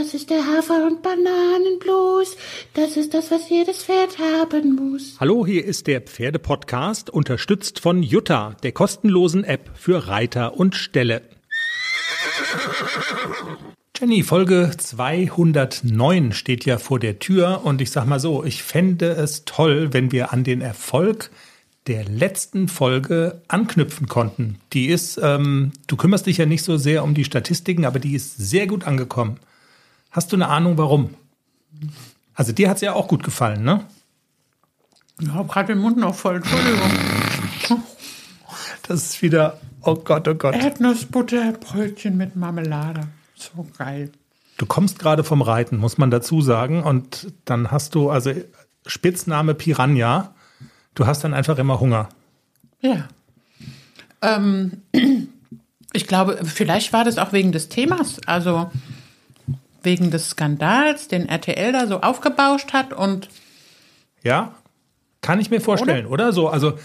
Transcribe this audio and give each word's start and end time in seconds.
Das 0.00 0.14
ist 0.14 0.30
der 0.30 0.46
Hafer- 0.46 0.86
und 0.86 1.02
Bananenblues. 1.02 2.34
Das 2.72 2.96
ist 2.96 3.12
das, 3.12 3.30
was 3.30 3.50
jedes 3.50 3.84
Pferd 3.84 4.18
haben 4.18 4.74
muss. 4.74 5.16
Hallo, 5.20 5.44
hier 5.44 5.62
ist 5.62 5.88
der 5.88 6.00
Pferdepodcast, 6.00 7.10
unterstützt 7.10 7.80
von 7.80 8.02
Jutta, 8.02 8.56
der 8.62 8.72
kostenlosen 8.72 9.44
App 9.44 9.68
für 9.74 10.08
Reiter 10.08 10.56
und 10.56 10.74
Ställe. 10.74 11.20
Jenny, 13.98 14.22
Folge 14.22 14.70
209 14.74 16.32
steht 16.32 16.64
ja 16.64 16.78
vor 16.78 16.98
der 16.98 17.18
Tür 17.18 17.60
und 17.64 17.82
ich 17.82 17.90
sag 17.90 18.06
mal 18.06 18.20
so, 18.20 18.42
ich 18.42 18.62
fände 18.62 19.10
es 19.10 19.44
toll, 19.44 19.92
wenn 19.92 20.12
wir 20.12 20.32
an 20.32 20.44
den 20.44 20.62
Erfolg 20.62 21.30
der 21.88 22.06
letzten 22.06 22.68
Folge 22.68 23.42
anknüpfen 23.48 24.06
konnten. 24.06 24.60
Die 24.72 24.86
ist, 24.86 25.20
ähm, 25.22 25.72
du 25.88 25.96
kümmerst 25.96 26.24
dich 26.24 26.38
ja 26.38 26.46
nicht 26.46 26.64
so 26.64 26.78
sehr 26.78 27.04
um 27.04 27.12
die 27.12 27.24
Statistiken, 27.24 27.84
aber 27.84 27.98
die 27.98 28.14
ist 28.14 28.38
sehr 28.38 28.66
gut 28.66 28.84
angekommen. 28.84 29.38
Hast 30.10 30.32
du 30.32 30.36
eine 30.36 30.48
Ahnung, 30.48 30.76
warum? 30.76 31.14
Also 32.34 32.52
dir 32.52 32.68
hat 32.68 32.76
es 32.76 32.82
ja 32.82 32.94
auch 32.94 33.08
gut 33.08 33.22
gefallen, 33.22 33.62
ne? 33.62 33.84
Ich 35.20 35.28
habe 35.28 35.48
gerade 35.48 35.74
den 35.74 35.82
Mund 35.82 35.98
noch 35.98 36.14
voll, 36.14 36.36
Entschuldigung. 36.36 36.90
Das 38.88 39.04
ist 39.04 39.22
wieder, 39.22 39.60
oh 39.82 39.94
Gott, 39.94 40.26
oh 40.26 40.34
Gott. 40.34 40.54
Erdnussbutter, 40.54 41.52
Brötchen 41.52 42.16
mit 42.16 42.34
Marmelade. 42.34 43.02
So 43.36 43.66
geil. 43.76 44.10
Du 44.56 44.66
kommst 44.66 44.98
gerade 44.98 45.22
vom 45.22 45.42
Reiten, 45.42 45.76
muss 45.76 45.96
man 45.96 46.10
dazu 46.10 46.42
sagen. 46.42 46.82
Und 46.82 47.32
dann 47.44 47.70
hast 47.70 47.94
du, 47.94 48.10
also 48.10 48.32
Spitzname 48.86 49.54
Piranha, 49.54 50.34
du 50.94 51.06
hast 51.06 51.22
dann 51.22 51.34
einfach 51.34 51.58
immer 51.58 51.78
Hunger. 51.78 52.08
Ja. 52.80 53.08
Ähm, 54.22 54.82
ich 55.92 56.06
glaube, 56.06 56.40
vielleicht 56.44 56.92
war 56.92 57.04
das 57.04 57.18
auch 57.18 57.32
wegen 57.32 57.52
des 57.52 57.68
Themas, 57.68 58.20
also 58.26 58.70
wegen 59.82 60.10
des 60.10 60.30
Skandals, 60.30 61.08
den 61.08 61.28
RTL 61.28 61.72
da 61.72 61.86
so 61.86 62.00
aufgebauscht 62.00 62.72
hat 62.72 62.92
und 62.92 63.28
Ja, 64.22 64.54
kann 65.22 65.40
ich 65.40 65.50
mir 65.50 65.60
vorstellen, 65.60 66.06
oder? 66.06 66.32
So, 66.32 66.48
also 66.48 66.78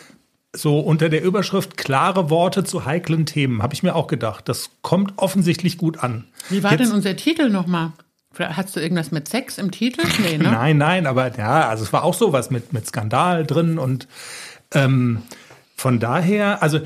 so 0.55 0.79
unter 0.79 1.09
der 1.09 1.21
Überschrift 1.23 1.75
klare 1.77 2.29
Worte 2.29 2.63
zu 2.63 2.85
heiklen 2.85 3.25
Themen, 3.25 3.61
habe 3.61 3.73
ich 3.73 3.83
mir 3.83 3.95
auch 3.95 4.07
gedacht. 4.07 4.47
Das 4.47 4.69
kommt 4.81 5.13
offensichtlich 5.17 5.77
gut 5.77 5.99
an. 6.03 6.25
wie 6.49 6.63
war 6.63 6.71
Jetzt- 6.71 6.81
denn 6.85 6.91
unser 6.91 7.15
Titel 7.15 7.49
nochmal? 7.49 7.91
Hast 8.37 8.75
du 8.75 8.81
irgendwas 8.81 9.11
mit 9.11 9.29
Sex 9.29 9.57
im 9.57 9.71
Titel? 9.71 10.01
Nee, 10.21 10.37
ne? 10.37 10.43
Nein, 10.51 10.77
nein, 10.77 11.07
aber 11.07 11.37
ja, 11.37 11.69
also 11.69 11.83
es 11.85 11.93
war 11.93 12.03
auch 12.03 12.13
sowas 12.13 12.51
mit, 12.51 12.73
mit 12.73 12.85
Skandal 12.85 13.45
drin 13.45 13.77
und 13.79 14.09
ähm, 14.73 15.21
von 15.77 15.99
daher, 16.01 16.61
also 16.61 16.81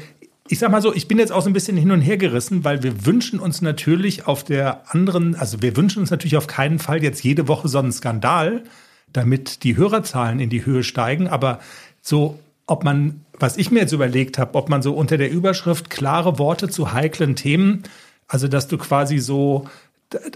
ich 0.52 0.58
sag 0.58 0.72
mal 0.72 0.82
so, 0.82 0.94
ich 0.94 1.08
bin 1.08 1.20
jetzt 1.20 1.32
auch 1.32 1.44
so 1.44 1.50
ein 1.50 1.54
bisschen 1.54 1.78
hin 1.78 1.92
und 1.92 2.02
her 2.02 2.18
gerissen, 2.18 2.64
weil 2.64 2.82
wir 2.82 3.06
wünschen 3.06 3.40
uns 3.40 3.62
natürlich 3.62 4.26
auf 4.26 4.44
der 4.44 4.82
anderen, 4.92 5.36
also 5.36 5.62
wir 5.62 5.78
wünschen 5.78 6.00
uns 6.00 6.10
natürlich 6.10 6.38
auf 6.38 6.48
keinen 6.48 6.80
Fall 6.80 7.04
jetzt 7.04 7.24
jede 7.24 7.48
Woche 7.48 7.68
so 7.68 7.78
einen 7.78 7.92
Skandal, 7.92 8.64
damit 9.14 9.64
die 9.64 9.78
Hörerzahlen 9.78 10.40
in 10.40 10.50
die 10.50 10.66
Höhe 10.66 10.82
steigen, 10.84 11.28
aber 11.28 11.60
so, 12.02 12.40
ob 12.66 12.84
man, 12.84 13.24
was 13.40 13.58
ich 13.58 13.70
mir 13.70 13.82
jetzt 13.82 13.92
überlegt 13.92 14.40
habe, 14.40 14.56
ob 14.56 14.70
man 14.70 14.82
so 14.82 14.94
unter 14.94 15.18
der 15.18 15.30
Überschrift 15.30 15.92
klare 15.92 16.40
Worte 16.40 16.68
zu 16.68 16.94
heiklen 16.94 17.36
Themen, 17.36 17.84
also 18.28 18.48
dass 18.48 18.68
du 18.68 18.80
quasi 18.80 19.20
so 19.20 19.68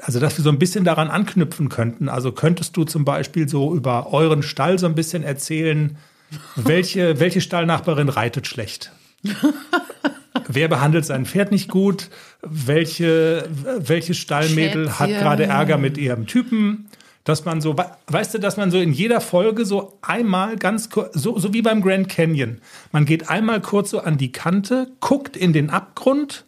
also 0.03 0.19
dass 0.19 0.38
wir 0.38 0.44
so 0.44 0.52
ein 0.52 0.59
bisschen 0.59 0.84
daran 0.84 1.08
anknüpfen 1.09 1.67
könnten. 1.67 2.08
Also 2.08 2.31
könntest 2.31 2.78
du 2.78 2.84
zum 2.84 3.06
Beispiel 3.06 3.50
so 3.50 3.73
über 3.73 4.14
euren 4.14 4.44
Stall 4.44 4.78
so 4.78 4.86
ein 4.86 4.94
bisschen 4.94 5.23
erzählen, 5.23 5.97
welche, 6.56 7.19
welche 7.19 7.41
Stallnachbarin 7.41 8.09
reitet 8.09 8.45
schlecht? 8.45 8.91
Wer 10.47 10.67
behandelt 10.67 11.05
sein 11.05 11.25
Pferd 11.25 11.52
nicht 11.52 11.69
gut? 11.69 12.09
Welche, 12.41 13.47
welche 13.77 14.13
Stallmädel 14.13 14.99
hat 14.99 15.07
Schätzchen. 15.09 15.19
gerade 15.23 15.45
Ärger 15.45 15.77
mit 15.77 15.97
ihrem 15.97 16.25
Typen? 16.27 16.89
Dass 17.23 17.45
man 17.45 17.61
so, 17.61 17.77
we- 17.77 17.89
weißt 18.07 18.33
du, 18.33 18.38
dass 18.39 18.57
man 18.57 18.69
so 18.69 18.79
in 18.79 18.91
jeder 18.91 19.21
Folge 19.21 19.66
so 19.66 19.97
einmal 20.01 20.57
ganz 20.57 20.89
kurz, 20.89 21.13
so, 21.13 21.39
so 21.39 21.53
wie 21.53 21.61
beim 21.61 21.81
Grand 21.81 22.09
Canyon, 22.09 22.59
man 22.91 23.05
geht 23.05 23.29
einmal 23.29 23.61
kurz 23.61 23.91
so 23.91 24.00
an 24.00 24.17
die 24.17 24.34
Kante, 24.34 24.88
guckt 25.00 25.38
in 25.38 25.53
den 25.53 25.69
Abgrund 25.69 26.44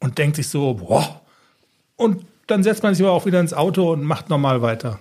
und 0.00 0.18
denkt 0.18 0.36
sich 0.36 0.48
so, 0.48 0.74
boah, 0.74 1.22
und 1.96 2.26
dann 2.46 2.62
setzt 2.62 2.82
man 2.82 2.94
sich 2.94 3.02
aber 3.06 3.14
auch 3.14 3.24
wieder 3.24 3.40
ins 3.40 3.54
Auto 3.54 3.90
und 3.92 4.02
macht 4.04 4.28
normal 4.28 4.60
weiter. 4.60 4.98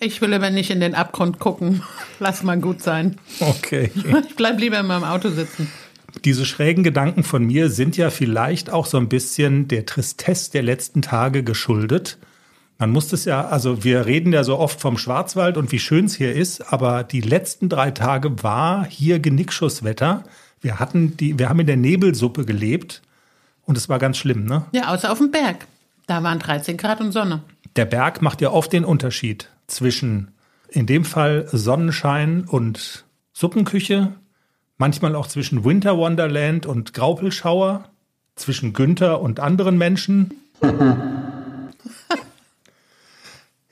Ich 0.00 0.20
will 0.20 0.34
aber 0.34 0.50
nicht 0.50 0.70
in 0.70 0.80
den 0.80 0.94
Abgrund 0.96 1.38
gucken. 1.38 1.82
Lass 2.18 2.42
mal 2.42 2.58
gut 2.58 2.82
sein. 2.82 3.18
Okay. 3.38 3.92
Ich 4.28 4.34
bleib 4.34 4.58
lieber 4.58 4.80
in 4.80 4.86
meinem 4.86 5.04
Auto 5.04 5.28
sitzen. 5.28 5.70
Diese 6.24 6.46
schrägen 6.46 6.82
Gedanken 6.82 7.22
von 7.22 7.44
mir 7.44 7.70
sind 7.70 7.96
ja 7.96 8.10
vielleicht 8.10 8.70
auch 8.70 8.86
so 8.86 8.96
ein 8.96 9.08
bisschen 9.08 9.68
der 9.68 9.86
Tristesse 9.86 10.50
der 10.50 10.62
letzten 10.62 11.02
Tage 11.02 11.42
geschuldet. 11.42 12.18
Man 12.78 12.90
muss 12.90 13.08
das 13.08 13.24
ja, 13.24 13.46
also 13.46 13.84
wir 13.84 14.06
reden 14.06 14.32
ja 14.32 14.44
so 14.44 14.58
oft 14.58 14.80
vom 14.80 14.98
Schwarzwald 14.98 15.56
und 15.56 15.72
wie 15.72 15.78
schön 15.78 16.06
es 16.06 16.14
hier 16.14 16.34
ist, 16.34 16.72
aber 16.72 17.04
die 17.04 17.22
letzten 17.22 17.68
drei 17.68 17.90
Tage 17.90 18.42
war 18.42 18.84
hier 18.84 19.18
Genickschusswetter. 19.18 20.24
Wir 20.60 20.78
hatten 20.78 21.16
die, 21.16 21.38
wir 21.38 21.48
haben 21.48 21.60
in 21.60 21.66
der 21.66 21.76
Nebelsuppe 21.76 22.44
gelebt 22.44 23.02
und 23.64 23.78
es 23.78 23.88
war 23.88 23.98
ganz 23.98 24.18
schlimm, 24.18 24.44
ne? 24.44 24.66
Ja, 24.72 24.92
außer 24.92 25.10
auf 25.10 25.18
dem 25.18 25.30
Berg. 25.30 25.66
Da 26.06 26.22
waren 26.22 26.38
13 26.38 26.76
Grad 26.76 27.00
und 27.00 27.12
Sonne. 27.12 27.42
Der 27.76 27.84
Berg 27.84 28.22
macht 28.22 28.40
ja 28.40 28.50
oft 28.50 28.72
den 28.72 28.84
Unterschied 28.84 29.50
zwischen, 29.66 30.32
in 30.68 30.86
dem 30.86 31.04
Fall 31.04 31.48
Sonnenschein 31.50 32.44
und 32.44 33.04
Suppenküche, 33.32 34.12
manchmal 34.78 35.14
auch 35.14 35.26
zwischen 35.26 35.64
Winter 35.64 35.96
Wonderland 35.96 36.66
und 36.66 36.92
Graupelschauer, 36.94 37.84
zwischen 38.34 38.72
Günther 38.72 39.20
und 39.20 39.40
anderen 39.40 39.78
Menschen. 39.78 40.34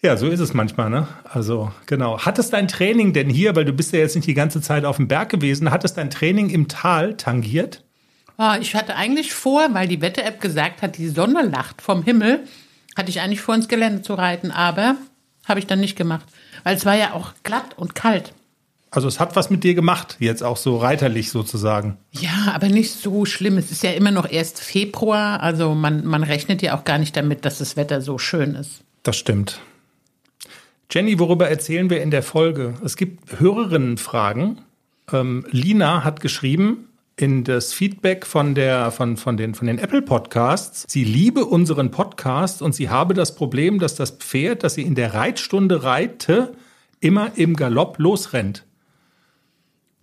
Ja, 0.05 0.19
so 0.19 0.29
ist 0.29 0.41
es 0.41 0.53
manchmal, 0.53 0.91
ne? 0.91 1.09
Also, 1.33 1.73
genau. 1.87 2.19
Hat 2.19 2.39
es 2.39 2.51
dein 2.51 2.69
Training 2.69 3.15
denn 3.15 3.31
hier, 3.31 3.57
weil 3.57 3.65
du 3.65 3.73
bist 3.73 3.95
ja 3.95 4.01
jetzt 4.01 4.15
nicht 4.15 4.29
die 4.29 4.35
ganze 4.35 4.61
Zeit 4.61 4.85
auf 4.85 4.97
dem 4.99 5.09
Berg 5.09 5.31
gewesen, 5.31 5.71
hat 5.71 5.83
es 5.83 5.95
dein 5.95 6.11
Training 6.11 6.51
im 6.51 6.69
Tal 6.69 7.17
tangiert? 7.17 7.83
Ah, 8.37 8.59
ich 8.61 8.75
hatte 8.75 8.97
eigentlich 8.97 9.33
vor, 9.33 9.67
weil 9.73 9.89
die 9.89 10.03
Wetter-App 10.03 10.43
gesagt 10.43 10.83
hat, 10.83 10.99
die 10.99 11.09
Sonne 11.09 11.41
lacht 11.41 11.81
vom 11.81 12.03
Himmel, 12.03 12.41
hatte 12.95 13.09
ich 13.09 13.21
eigentlich 13.23 13.41
vor, 13.41 13.55
ins 13.55 13.67
Gelände 13.67 14.03
zu 14.03 14.13
reiten, 14.13 14.51
aber 14.51 14.97
habe 15.49 15.59
ich 15.59 15.67
dann 15.67 15.81
nicht 15.81 15.97
gemacht. 15.97 16.27
Weil 16.65 16.77
es 16.77 16.85
war 16.85 16.97
ja 16.97 17.15
auch 17.15 17.33
glatt 17.43 17.79
und 17.79 17.95
kalt. 17.95 18.35
Also, 18.95 19.09
es 19.09 19.19
hat 19.19 19.35
was 19.35 19.51
mit 19.51 19.65
dir 19.65 19.75
gemacht, 19.75 20.17
jetzt 20.21 20.45
auch 20.45 20.57
so 20.57 20.77
reiterlich 20.77 21.31
sozusagen. 21.31 21.97
Ja, 22.13 22.53
aber 22.55 22.69
nicht 22.69 22.93
so 22.93 23.25
schlimm. 23.25 23.59
Es 23.59 23.73
ist 23.73 23.83
ja 23.83 23.91
immer 23.91 24.13
noch 24.13 24.31
erst 24.31 24.61
Februar, 24.61 25.43
also 25.43 25.75
man, 25.75 26.07
man 26.07 26.23
rechnet 26.23 26.63
ja 26.63 26.79
auch 26.79 26.85
gar 26.85 26.99
nicht 26.99 27.17
damit, 27.17 27.45
dass 27.45 27.59
das 27.59 27.77
Wetter 27.77 28.01
so 28.01 28.19
schön 28.19 28.55
ist. 28.55 28.85
Das 29.03 29.17
stimmt. 29.17 29.61
Jenny, 30.93 31.19
worüber 31.19 31.49
erzählen 31.49 31.91
wir 31.91 32.03
in 32.03 32.13
der 32.13 32.23
Folge? 32.23 32.75
Es 32.85 32.97
gibt 32.97 33.41
Hörerinnenfragen. 33.41 34.61
Ähm, 35.13 35.45
Lina 35.51 36.05
hat 36.05 36.21
geschrieben 36.21 36.89
in 37.17 37.43
das 37.43 37.73
Feedback 37.73 38.25
von, 38.27 38.55
der, 38.55 38.93
von, 38.93 39.17
von, 39.17 39.37
den, 39.37 39.55
von 39.55 39.67
den 39.67 39.79
Apple 39.79 40.03
Podcasts, 40.03 40.85
sie 40.89 41.03
liebe 41.03 41.45
unseren 41.47 41.91
Podcast 41.91 42.63
und 42.63 42.75
sie 42.75 42.91
habe 42.91 43.15
das 43.15 43.35
Problem, 43.35 43.81
dass 43.81 43.97
das 43.97 44.13
Pferd, 44.13 44.63
das 44.63 44.75
sie 44.75 44.83
in 44.83 44.95
der 44.95 45.15
Reitstunde 45.15 45.83
reite, 45.83 46.55
immer 47.01 47.33
im 47.37 47.57
Galopp 47.57 47.99
losrennt. 47.99 48.65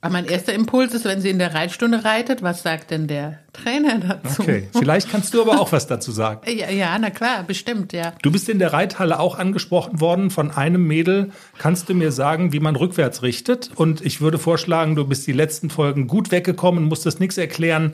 Aber 0.03 0.13
mein 0.13 0.25
erster 0.25 0.51
Impuls 0.53 0.95
ist, 0.95 1.05
wenn 1.05 1.21
sie 1.21 1.29
in 1.29 1.37
der 1.37 1.53
Reitstunde 1.53 2.03
reitet, 2.03 2.41
was 2.41 2.63
sagt 2.63 2.89
denn 2.89 3.07
der 3.07 3.37
Trainer 3.53 3.99
dazu? 3.99 4.41
Okay, 4.41 4.67
vielleicht 4.73 5.11
kannst 5.11 5.31
du 5.35 5.41
aber 5.41 5.61
auch 5.61 5.71
was 5.71 5.85
dazu 5.85 6.11
sagen. 6.11 6.41
Ja, 6.51 6.71
ja, 6.71 6.97
na 6.97 7.11
klar, 7.11 7.43
bestimmt, 7.43 7.93
ja. 7.93 8.13
Du 8.23 8.31
bist 8.31 8.49
in 8.49 8.57
der 8.57 8.73
Reithalle 8.73 9.19
auch 9.19 9.37
angesprochen 9.37 10.01
worden 10.01 10.31
von 10.31 10.49
einem 10.49 10.87
Mädel. 10.87 11.31
Kannst 11.59 11.87
du 11.87 11.93
mir 11.93 12.11
sagen, 12.11 12.51
wie 12.51 12.59
man 12.59 12.75
rückwärts 12.75 13.21
richtet? 13.21 13.69
Und 13.75 14.03
ich 14.03 14.21
würde 14.21 14.39
vorschlagen, 14.39 14.95
du 14.95 15.05
bist 15.05 15.27
die 15.27 15.33
letzten 15.33 15.69
Folgen 15.69 16.07
gut 16.07 16.31
weggekommen, 16.31 16.85
musstest 16.85 17.19
nichts 17.19 17.37
erklären. 17.37 17.93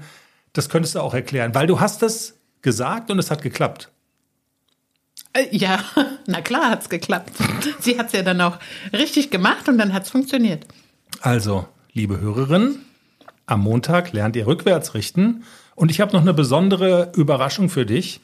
Das 0.54 0.70
könntest 0.70 0.96
du 0.96 1.02
auch 1.02 1.14
erklären, 1.14 1.54
weil 1.56 1.68
du 1.68 1.82
hast 1.82 2.04
es 2.04 2.36
gesagt 2.62 3.12
und 3.12 3.20
es 3.20 3.30
hat 3.30 3.42
geklappt. 3.42 3.92
Äh, 5.34 5.48
Ja, 5.52 5.84
na 6.26 6.40
klar 6.40 6.70
hat's 6.70 6.88
geklappt. 6.88 7.34
Sie 7.82 8.00
hat's 8.00 8.14
ja 8.14 8.22
dann 8.22 8.40
auch 8.40 8.60
richtig 8.94 9.30
gemacht 9.30 9.68
und 9.68 9.78
dann 9.78 9.94
hat's 9.94 10.10
funktioniert. 10.10 10.66
Also, 11.22 11.68
liebe 11.98 12.22
Hörerin, 12.22 12.78
am 13.48 13.62
Montag 13.62 14.14
lernt 14.14 14.36
ihr 14.36 14.46
rückwärts 14.46 14.94
richten. 14.94 15.44
Und 15.76 15.90
ich 15.90 16.00
habe 16.00 16.14
noch 16.14 16.22
eine 16.22 16.34
besondere 16.34 17.12
Überraschung 17.16 17.70
für 17.70 17.86
dich. 17.86 18.22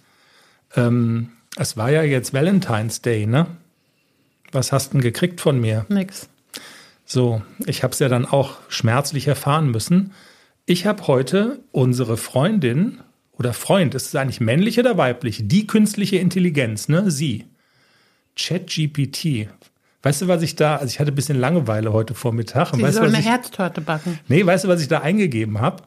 Ähm, 0.75 1.31
es 1.57 1.75
war 1.75 1.91
ja 1.91 2.03
jetzt 2.03 2.33
Valentine's 2.33 3.01
Day, 3.01 3.25
ne? 3.25 3.47
Was 4.51 4.71
hast 4.71 4.89
du 4.89 4.93
denn 4.93 5.01
gekriegt 5.01 5.41
von 5.41 5.59
mir? 5.59 5.85
Nix. 5.89 6.29
So, 7.05 7.41
ich 7.65 7.83
habe 7.83 7.93
es 7.93 7.99
ja 7.99 8.09
dann 8.09 8.25
auch 8.25 8.57
schmerzlich 8.69 9.27
erfahren 9.27 9.71
müssen. 9.71 10.13
Ich 10.67 10.85
habe 10.85 11.07
heute 11.07 11.59
unsere 11.71 12.15
Freundin 12.15 12.99
oder 13.39 13.53
Freund, 13.53 13.95
ist 13.95 14.07
es 14.07 14.15
eigentlich 14.15 14.39
männlich 14.39 14.79
oder 14.79 14.97
weiblich? 14.97 15.41
Die 15.45 15.65
künstliche 15.65 16.17
Intelligenz, 16.17 16.89
ne? 16.89 17.09
Sie. 17.09 17.45
ChatGPT. 18.35 19.49
Weißt 20.03 20.21
du, 20.21 20.27
was 20.27 20.41
ich 20.41 20.55
da, 20.55 20.75
also 20.75 20.87
ich 20.87 20.99
hatte 20.99 21.13
ein 21.13 21.15
bisschen 21.15 21.39
Langeweile 21.39 21.93
heute 21.93 22.13
Vormittag. 22.13 22.73
Und 22.73 22.79
Sie 22.79 22.83
weißt 22.83 22.97
du, 22.97 22.99
soll 22.99 23.07
was 23.07 23.13
eine 23.13 23.23
ich, 23.23 23.29
Herztorte 23.29 23.79
backen. 23.81 24.19
nee, 24.27 24.45
weißt 24.45 24.65
du, 24.65 24.67
was 24.67 24.81
ich 24.81 24.89
da 24.89 24.99
eingegeben 24.99 25.61
habe? 25.61 25.83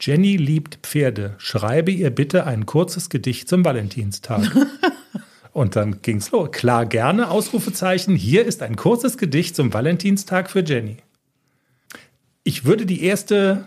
Jenny 0.00 0.36
liebt 0.36 0.80
Pferde. 0.82 1.36
Schreibe 1.38 1.92
ihr 1.92 2.10
bitte 2.10 2.46
ein 2.46 2.66
kurzes 2.66 3.08
Gedicht 3.08 3.48
zum 3.48 3.64
Valentinstag. 3.64 4.50
Und 5.52 5.76
dann 5.76 6.02
ging's 6.02 6.32
los. 6.32 6.50
Klar, 6.50 6.86
gerne, 6.86 7.30
Ausrufezeichen. 7.30 8.16
Hier 8.16 8.44
ist 8.44 8.62
ein 8.62 8.74
kurzes 8.76 9.16
Gedicht 9.18 9.54
zum 9.54 9.72
Valentinstag 9.72 10.50
für 10.50 10.64
Jenny. 10.64 10.98
Ich 12.42 12.64
würde 12.64 12.86
die 12.86 13.04
erste, 13.04 13.66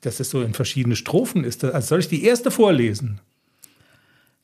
das 0.00 0.20
ist 0.20 0.30
so 0.30 0.40
in 0.40 0.54
verschiedene 0.54 0.96
Strophen, 0.96 1.44
ist 1.44 1.62
das, 1.62 1.74
also 1.74 1.88
soll 1.88 2.00
ich 2.00 2.08
die 2.08 2.24
erste 2.24 2.50
vorlesen? 2.50 3.20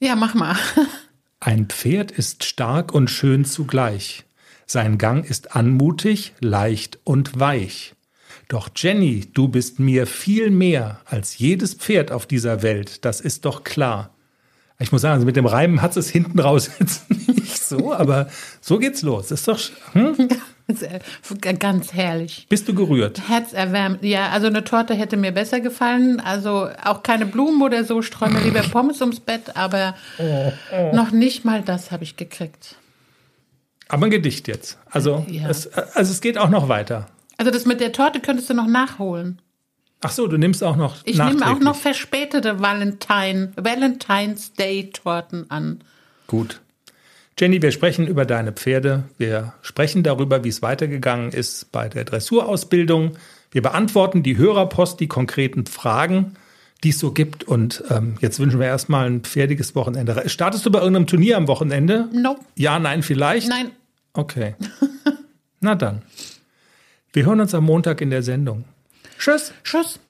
Ja, 0.01 0.17
mach 0.17 0.35
mal. 0.35 0.57
Ein 1.41 1.67
Pferd 1.67 2.11
ist 2.11 2.45
stark 2.45 2.93
und 2.93 3.09
schön 3.09 3.45
zugleich. 3.47 4.26
Sein 4.67 4.99
Gang 4.99 5.25
ist 5.25 5.55
anmutig, 5.55 6.35
leicht 6.41 6.99
und 7.05 7.39
weich. 7.39 7.95
Doch 8.49 8.69
Jenny, 8.75 9.27
du 9.33 9.47
bist 9.47 9.79
mir 9.79 10.07
viel 10.07 10.51
mehr 10.51 11.01
als 11.05 11.39
jedes 11.39 11.75
Pferd 11.75 12.11
auf 12.11 12.27
dieser 12.27 12.63
Welt, 12.63 13.05
das 13.05 13.21
ist 13.21 13.45
doch 13.45 13.63
klar. 13.63 14.11
Ich 14.79 14.93
muss 14.93 15.03
sagen, 15.03 15.15
also 15.15 15.25
mit 15.25 15.37
dem 15.37 15.47
Reimen 15.47 15.81
hat 15.83 15.97
es 15.97 16.11
hinten 16.11 16.39
raus 16.39 16.69
jetzt 16.81 17.09
nicht 17.11 17.63
so, 17.63 17.95
aber 17.95 18.29
so 18.61 18.79
geht's 18.79 19.03
los. 19.03 19.31
ist 19.31 19.49
doch. 19.49 19.59
Hm? 19.93 20.29
Ganz 21.61 21.93
herrlich. 21.93 22.47
Bist 22.49 22.67
du 22.67 22.75
gerührt? 22.75 23.29
Herzerwärmend. 23.29 24.03
Ja, 24.03 24.31
also 24.31 24.49
eine 24.49 24.65
Torte 24.65 24.95
hätte 24.95 25.17
mir 25.17 25.31
besser 25.31 25.61
gefallen. 25.61 26.19
Also 26.19 26.69
auch 26.85 27.05
keine 27.05 27.25
Blumen 27.25 27.63
oder 27.63 27.85
so, 27.85 28.03
streue 28.03 28.37
lieber 28.43 28.63
Pommes 28.63 29.01
ums 29.01 29.21
Bett, 29.21 29.57
aber 29.57 29.95
noch 30.93 31.13
nicht 31.13 31.45
mal 31.45 31.63
das 31.63 31.93
habe 31.93 32.03
ich 32.03 32.17
gekriegt. 32.17 32.77
Aber 33.89 34.07
ein 34.07 34.11
Gedicht 34.11 34.49
jetzt. 34.49 34.79
Also, 34.91 35.25
Ja. 35.29 35.49
es, 35.49 35.69
also 35.73 36.13
es 36.13 36.21
geht 36.21 36.39
auch 36.39 36.49
noch 36.49 36.69
weiter. 36.69 37.07
Also 37.37 37.51
das 37.51 37.67
mit 37.67 37.81
der 37.81 37.93
Torte 37.93 38.21
könntest 38.21 38.51
du 38.51 38.55
noch 38.55 38.67
nachholen. 38.67 39.41
Ach 40.01 40.11
so, 40.11 40.27
du 40.27 40.37
nimmst 40.37 40.63
auch 40.63 40.77
noch 40.77 40.97
Ich 41.05 41.19
nehme 41.19 41.47
auch 41.47 41.59
noch 41.59 41.77
verspätete 41.77 42.61
Valentine, 42.61 43.53
Valentine's 43.57 44.53
Day 44.53 44.91
Torten 44.91 45.51
an. 45.51 45.83
Gut. 46.27 46.61
Jenny, 47.39 47.61
wir 47.61 47.71
sprechen 47.71 48.07
über 48.07 48.25
deine 48.25 48.53
Pferde. 48.53 49.05
Wir 49.19 49.53
sprechen 49.63 50.03
darüber, 50.03 50.45
wie 50.45 50.49
es 50.49 50.63
weitergegangen 50.63 51.33
ist 51.33 51.71
bei 51.71 51.89
der 51.89 52.05
Dressurausbildung. 52.05 53.17
Wir 53.51 53.63
beantworten 53.63 54.23
die 54.23 54.37
Hörerpost, 54.39 55.01
die 55.01 55.09
konkreten 55.09 55.67
Fragen, 55.67 56.37
die 56.85 56.91
es 56.91 56.99
so 56.99 57.13
gibt. 57.13 57.45
Und 57.45 57.83
ähm, 57.91 58.17
jetzt 58.21 58.39
wünschen 58.39 58.61
wir 58.61 58.67
erstmal 58.67 59.09
ein 59.11 59.21
pferdiges 59.21 59.75
Wochenende. 59.75 60.29
Startest 60.29 60.65
du 60.67 60.71
bei 60.71 60.79
irgendeinem 60.79 61.07
Turnier 61.07 61.37
am 61.37 61.49
Wochenende? 61.49 62.09
Nope. 62.13 62.41
Ja, 62.55 62.79
nein, 62.79 63.03
vielleicht? 63.03 63.49
Nein, 63.49 63.71
Okay. 64.17 64.55
Na 65.61 65.75
dann. 65.75 66.03
Wir 67.13 67.27
hören 67.27 67.41
uns 67.41 67.55
am 67.55 67.65
Montag 67.65 68.01
in 68.01 68.11
der 68.11 68.23
Sendung. 68.23 68.65
Tschüss. 69.19 69.53
Tschüss. 69.63 70.01